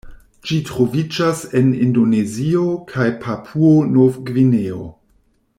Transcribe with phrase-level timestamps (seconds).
[0.51, 2.65] Ĝi troviĝas en Indonezio
[2.95, 4.85] kaj Papuo-Nov-Gvineo.